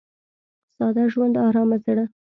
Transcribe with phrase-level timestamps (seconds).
[0.75, 2.05] •ساده ژوند، ارامه زړه.